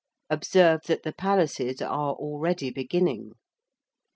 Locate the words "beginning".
2.71-3.33